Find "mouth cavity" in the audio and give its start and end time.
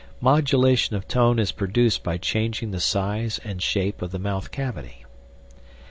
4.17-5.05